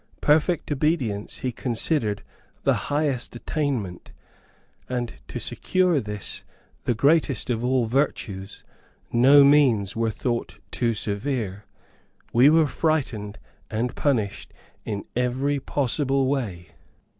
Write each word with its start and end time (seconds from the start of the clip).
Perfect 0.21 0.71
obedience 0.71 1.37
he 1.37 1.51
considered 1.51 2.23
the 2.63 2.73
highest 2.89 3.35
attainment, 3.35 4.09
and, 4.89 5.13
to 5.27 5.39
secure 5.39 5.99
this, 5.99 6.43
the 6.85 6.95
greatest 6.95 7.51
of 7.51 7.63
all 7.63 7.85
virtues, 7.85 8.63
no 9.11 9.43
means 9.43 9.95
were 9.95 10.09
thought 10.09 10.57
too 10.71 10.95
severe. 10.95 11.65
We 12.33 12.49
were 12.49 12.65
frightened 12.65 13.37
and 13.69 13.93
punished 13.95 14.55
in 14.85 15.05
every 15.15 15.59
possible 15.59 16.25
way. 16.25 16.69